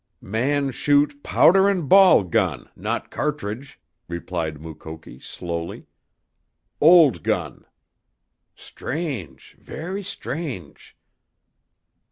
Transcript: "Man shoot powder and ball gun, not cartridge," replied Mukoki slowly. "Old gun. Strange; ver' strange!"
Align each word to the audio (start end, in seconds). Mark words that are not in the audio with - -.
"Man 0.19 0.71
shoot 0.71 1.21
powder 1.21 1.69
and 1.69 1.87
ball 1.87 2.23
gun, 2.23 2.67
not 2.75 3.11
cartridge," 3.11 3.79
replied 4.07 4.59
Mukoki 4.59 5.19
slowly. 5.19 5.85
"Old 6.79 7.21
gun. 7.21 7.67
Strange; 8.55 9.55
ver' 9.59 10.01
strange!" 10.01 10.97